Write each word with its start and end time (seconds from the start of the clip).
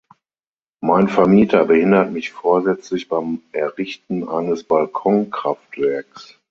Mein 0.81 1.09
Vermieter 1.09 1.65
behindert 1.65 2.11
mich 2.11 2.31
vorsätzlich 2.31 3.07
beim 3.07 3.43
Errichten 3.51 4.27
eines 4.27 4.63
Balkonkraftwerks. 4.63 6.39